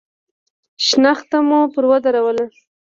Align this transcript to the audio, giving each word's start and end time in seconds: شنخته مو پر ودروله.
شنخته 0.87 1.37
مو 1.47 1.59
پر 1.73 1.83
ودروله. 1.89 2.45